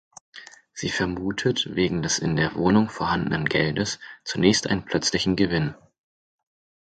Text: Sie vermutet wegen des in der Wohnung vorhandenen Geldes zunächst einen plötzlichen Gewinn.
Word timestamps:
Sie 0.73 0.89
vermutet 0.89 1.75
wegen 1.75 2.01
des 2.01 2.17
in 2.17 2.35
der 2.35 2.55
Wohnung 2.55 2.89
vorhandenen 2.89 3.45
Geldes 3.45 3.99
zunächst 4.23 4.65
einen 4.65 4.83
plötzlichen 4.83 5.35
Gewinn. 5.35 5.75